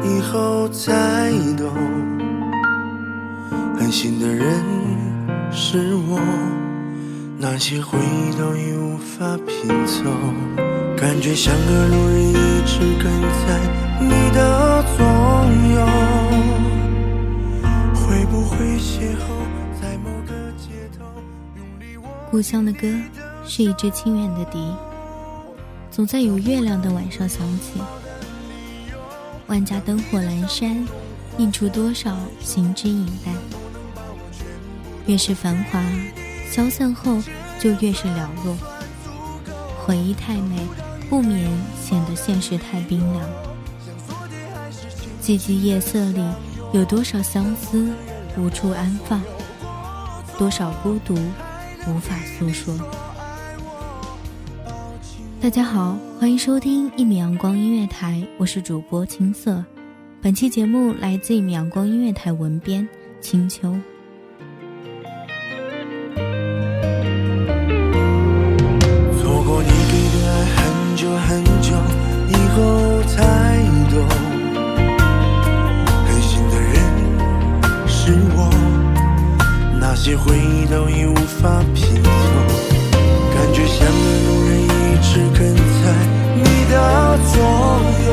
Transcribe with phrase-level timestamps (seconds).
[0.00, 1.68] 以后才懂，
[3.76, 4.60] 狠心的人
[5.52, 6.18] 是我，
[7.38, 10.10] 那些回忆都已无法拼凑，
[10.96, 12.32] 感觉像个路人一
[12.64, 13.60] 直跟在
[14.00, 15.04] 你的左
[15.74, 15.86] 右，
[17.94, 19.20] 会不会邂逅
[19.80, 21.04] 在某个街头，
[21.56, 22.88] 用力握故乡的歌
[23.44, 24.58] 是一支清远的笛，
[25.90, 27.80] 总在有月亮的晚上响起。
[29.52, 30.82] 万家灯火阑珊，
[31.36, 33.34] 映出多少行之影淡。
[35.04, 35.78] 越是繁华，
[36.50, 37.22] 消散后
[37.58, 38.56] 就越是寥落。
[39.84, 40.56] 回忆太美，
[41.10, 43.28] 不免显得现实太冰凉。
[45.22, 46.24] 寂寂夜色里，
[46.72, 47.92] 有多少相思
[48.38, 49.20] 无处安放，
[50.38, 51.14] 多少孤独
[51.86, 52.74] 无法诉说。
[55.42, 59.64] 大家好，欢迎收听一米阳光音乐台，我是主播青色。
[60.20, 62.88] 本期节目来自一米阳光音乐台文编
[63.20, 63.72] 青秋。
[69.18, 71.74] 错过你给的爱很久很久
[72.28, 73.18] 以后才
[73.90, 74.06] 懂，
[76.06, 76.70] 狠心的人
[77.88, 78.48] 是我，
[79.80, 82.10] 那些回忆都已无法拼凑，
[83.34, 84.70] 感觉像个路人一
[85.02, 85.41] 直跟
[86.72, 87.36] 的左
[88.06, 88.08] 右，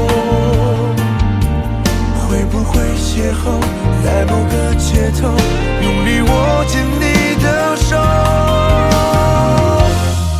[2.20, 3.42] 会不会邂逅
[4.03, 5.31] 在某个街头，
[5.81, 7.03] 用力握紧你
[7.42, 7.47] 的
[7.78, 7.96] 手。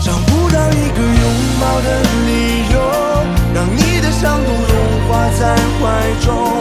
[0.04, 1.24] 找不到一个拥
[1.62, 1.88] 抱的
[2.28, 2.30] 理
[2.74, 2.76] 由，
[3.54, 4.74] 让你的伤痛融
[5.08, 5.10] 化
[5.40, 5.82] 在怀
[6.26, 6.59] 中。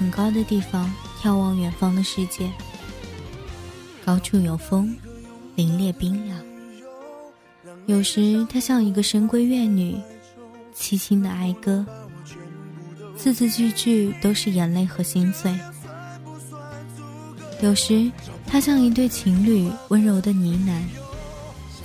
[0.00, 0.90] 很高的地方
[1.22, 2.50] 眺望远方的世界。
[4.02, 4.96] 高处有风，
[5.54, 6.38] 凛冽冰凉。
[7.84, 10.00] 有时，它像一个深闺怨女，
[10.74, 11.84] 凄清的哀歌，
[13.14, 15.54] 字字句句都是眼泪和心碎。
[17.60, 18.10] 有时，
[18.46, 20.80] 它像一对情侣温柔的呢喃，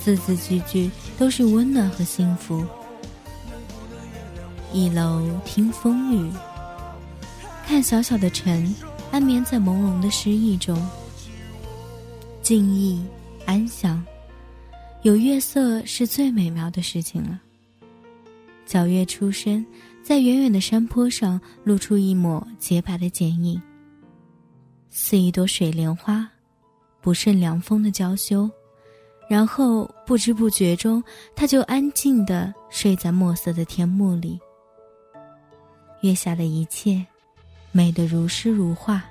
[0.02, 2.64] 字字句句都是温暖和幸福。
[4.72, 6.32] 一楼听风雨，
[7.66, 8.72] 看小小的晨，
[9.10, 10.80] 安眠在朦胧的诗意中，
[12.40, 13.04] 静谧
[13.44, 14.02] 安详。
[15.02, 17.40] 有月色是最美妙的事情了。
[18.68, 19.66] 皎月初升，
[20.00, 23.60] 在远远的山坡上露出一抹洁白的剪影。
[24.88, 26.26] 似一朵水莲花，
[27.00, 28.48] 不胜凉风的娇羞。
[29.28, 31.02] 然后不知不觉中，
[31.34, 34.38] 他就安静地睡在墨色的天幕里。
[36.02, 37.04] 月下的一切，
[37.76, 39.04] 美得如诗如画，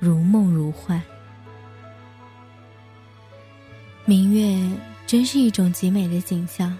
[0.00, 1.00] 如梦如幻。
[4.04, 4.68] 明月
[5.06, 6.76] 真是一种极美的景象。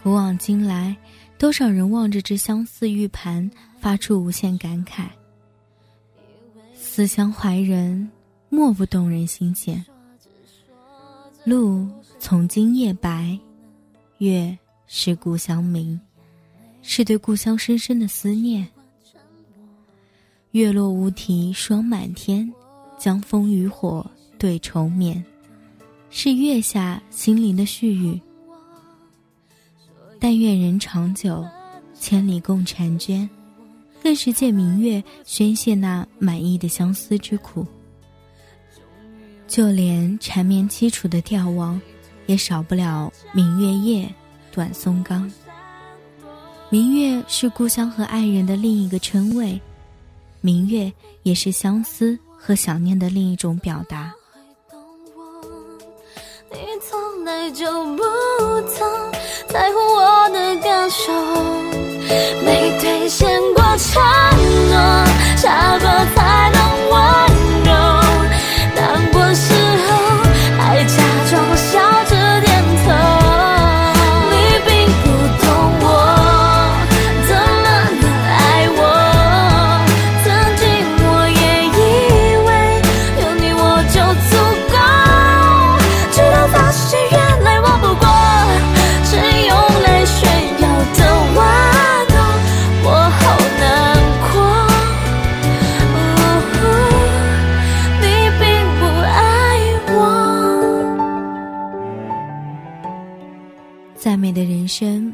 [0.00, 0.96] 古往今来，
[1.36, 3.50] 多少人望着这相似玉盘，
[3.80, 5.06] 发出无限感慨。
[6.72, 8.08] 思乡怀人，
[8.48, 9.84] 莫不动人心弦。
[11.42, 11.88] 路
[12.20, 13.36] 从今夜白，
[14.18, 14.56] 月
[14.86, 16.00] 是故乡明，
[16.80, 18.68] 是对故乡深深的思念。
[20.52, 22.52] 月落乌啼霜满天，
[22.98, 24.04] 江枫渔火
[24.36, 25.24] 对愁眠，
[26.10, 28.20] 是月下心灵的絮语。
[30.18, 31.46] 但愿人长久，
[31.94, 33.30] 千里共婵娟，
[34.02, 37.64] 更是借明月宣泄那满溢的相思之苦。
[39.46, 41.80] 就连缠绵凄楚的吊王，
[42.26, 44.12] 也少不了明月夜，
[44.50, 45.30] 短松冈。
[46.70, 49.60] 明月是故乡和爱人的另一个称谓，
[50.40, 50.92] 明月
[51.22, 54.12] 也是相思和想念的另一种表达。
[56.50, 56.58] 你
[56.88, 57.64] 从来就
[57.96, 58.02] 不
[58.68, 59.12] 曾
[59.48, 61.12] 在乎我的感受，
[62.44, 64.02] 没兑现过承
[64.68, 64.76] 诺，
[65.36, 67.29] 下个才能温。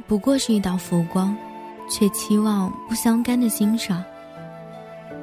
[0.06, 1.36] 不过是一道浮光，
[1.90, 4.02] 却期望不相干的欣赏。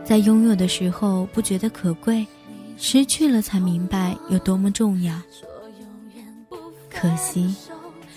[0.04, 2.26] 在拥有的时候不觉得可贵，
[2.78, 5.14] 失去了才明白有多么重要。
[6.90, 7.56] 可惜，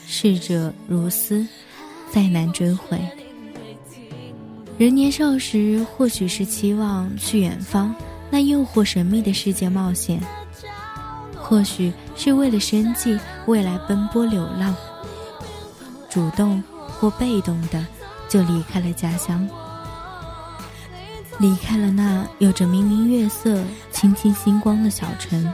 [0.07, 1.47] 逝者如斯，
[2.11, 3.01] 再难追回。
[4.77, 7.95] 人年少时，或许是期望去远方
[8.31, 10.21] 那诱惑神秘的世界冒险，
[11.35, 14.75] 或许是为了生计未来奔波流浪。
[16.17, 17.87] 主动或被动的，
[18.27, 19.47] 就离开了家乡，
[21.37, 25.53] 离开了那有着明明月色、清清星光的小城。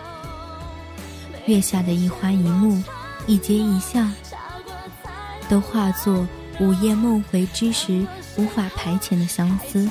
[1.47, 2.81] 月下的一花一木、
[3.27, 4.09] 一街一巷，
[5.49, 6.25] 都化作
[6.61, 8.07] 午夜梦回之时
[8.37, 9.91] 无法排遣的相思，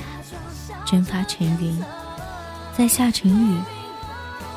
[0.85, 1.83] 蒸发成云，
[2.77, 3.59] 再下成雨，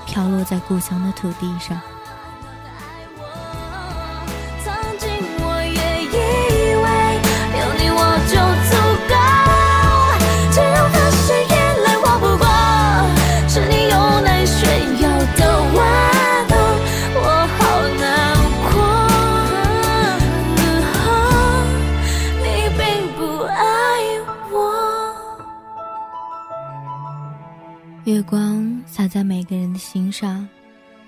[0.06, 1.76] 飘落在故乡的土地上。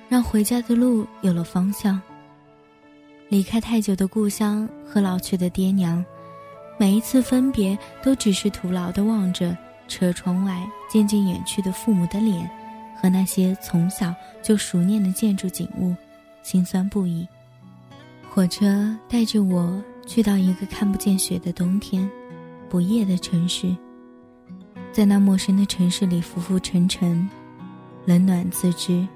[0.08, 2.00] 让回家的路有了方向。
[3.28, 6.04] 离开太久的故乡和老去的爹娘，
[6.78, 9.56] 每一次分别都只是徒劳地望着
[9.88, 12.48] 车窗外渐渐远去的父母的脸，
[13.00, 15.94] 和那些从小就熟念的建筑景物，
[16.42, 17.26] 心酸不已。
[18.30, 22.08] 火车带着我去到一个看不见雪的冬天，
[22.68, 23.74] 不夜的城市。
[24.92, 27.28] 在那陌生的城市里浮浮沉沉，
[28.04, 29.06] 冷暖自知。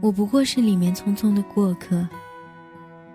[0.00, 2.06] 我不过是里面匆匆的过客。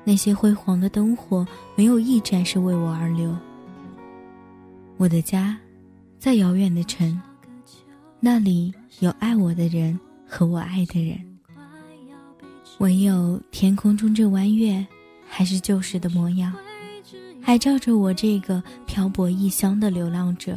[0.04, 3.36] 那些辉煌的灯火，没有一盏是为我而留。
[4.98, 5.58] 我的家，
[6.20, 7.20] 在遥远的城，
[8.20, 11.20] 那里有爱我的人和我爱的人。
[12.78, 14.86] 唯有天空中这弯月，
[15.28, 16.54] 还是旧时的模样，
[17.42, 20.56] 还照着我这个漂泊异乡的流浪者。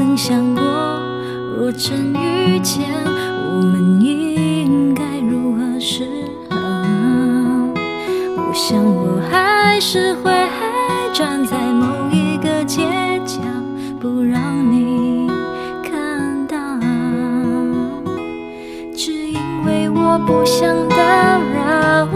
[0.00, 0.62] 曾想过，
[1.58, 2.88] 若真遇见，
[3.52, 6.08] 我们应该如何是
[6.48, 6.56] 好？
[8.38, 10.32] 我想我还是会
[11.12, 13.42] 站在某一个街角，
[14.00, 14.40] 不让
[14.72, 15.30] 你
[15.84, 16.56] 看到，
[18.96, 20.96] 只因为我不想打
[21.36, 22.08] 扰，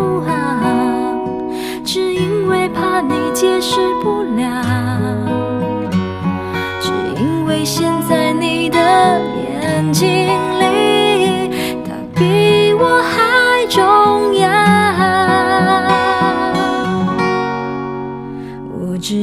[1.85, 3.13] 只因为怕你。
[3.35, 4.14] 解释不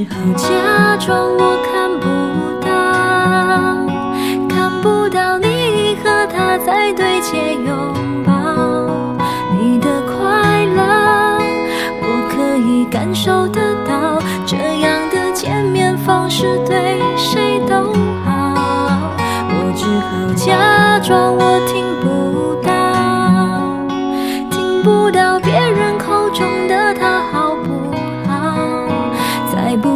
[0.01, 2.07] 只好假装我看不
[2.59, 2.67] 到，
[4.49, 8.33] 看不到你和他在对街拥抱，
[9.59, 11.37] 你的快乐
[12.01, 17.50] 我可以感受得到，这样的见面方式对谁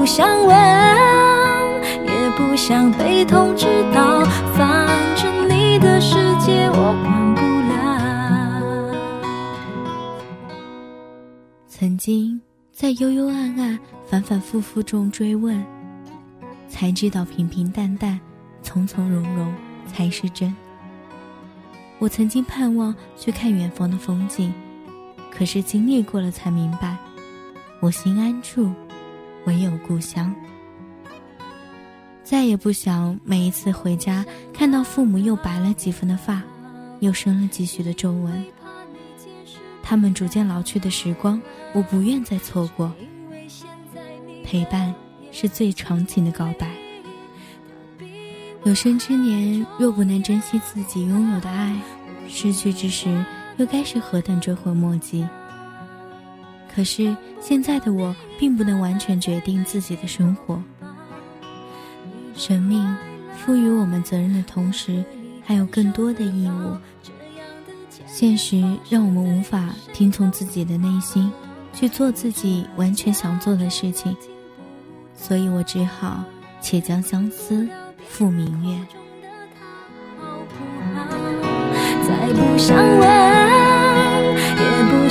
[0.05, 0.55] 想问，
[2.05, 7.75] 也不想被通知到，反正你的世界我管不了。
[11.67, 12.39] 曾经
[12.71, 15.65] 在幽幽暗暗、反反复复中追问，
[16.69, 18.19] 才知道平平淡淡、
[18.61, 19.51] 从从容容
[19.87, 20.55] 才是真。
[21.97, 24.53] 我曾经盼望去看远方的风景，
[25.31, 26.95] 可是经历过了才明白，
[27.79, 28.71] 我心安处
[29.45, 30.33] 唯有故乡。
[32.23, 36.41] 再也不想每一次回家看到父母又白了几分的发，
[36.99, 38.45] 又生了几许的皱纹。
[39.83, 41.39] 他们逐渐老去的时光，
[41.73, 42.91] 我不愿再错过。
[44.43, 44.93] 陪伴
[45.31, 46.71] 是最长情的告白。
[48.63, 51.79] 有生之年，若不能珍惜自己拥有的爱，
[52.27, 53.23] 失去之时，
[53.57, 55.23] 又该是何等追悔莫及。
[56.75, 60.61] 可是现在的我，并不能完全决定自己的生活。
[62.35, 62.85] 生命
[63.37, 65.01] 赋予我们责任的同时，
[65.45, 66.75] 还有更多的义务。
[68.05, 71.31] 现实让我们无法听从自己的内心，
[71.73, 74.13] 去做自己完全想做的事情，
[75.15, 76.25] 所以我只好
[76.59, 77.65] 且将相思
[78.05, 78.77] 付明月。
[82.03, 83.34] 再不想问，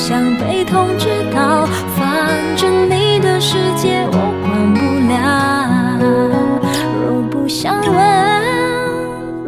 [0.06, 1.64] 想被通知到，
[1.96, 5.16] 反正你的世界我管不了。
[7.00, 7.96] 若不想问，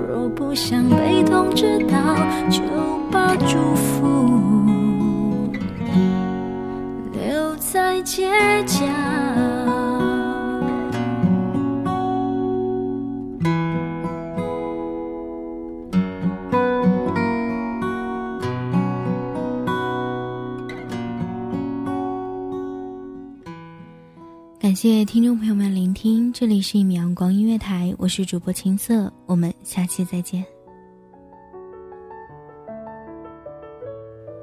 [0.09, 2.17] 若不想被通知到，
[2.49, 2.63] 就
[3.13, 4.31] 把祝福
[7.13, 8.31] 留在街
[8.65, 8.76] 角。
[24.77, 30.45] 谢听众朋友们聆听，这里是一米阳光音乐台，我是主播青色，我们下期再见。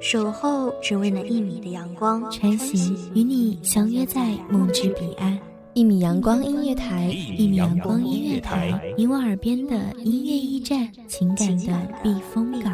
[0.01, 5.37] 守候只为那一米的阳光，穿行与你相约在梦之彼岸。
[5.75, 12.73] 一米阳光音乐台，一米阳光音乐台，你我耳边的音乐驿站，情感的避风港。